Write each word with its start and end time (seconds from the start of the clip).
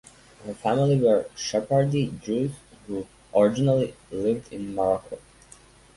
Her 0.47 0.55
family 0.55 0.99
were 0.99 1.27
Sephardi 1.35 2.11
Jews 2.23 2.53
who 2.87 3.05
originally 3.35 3.95
lived 4.09 4.51
in 4.51 4.73
Morocco. 4.73 5.19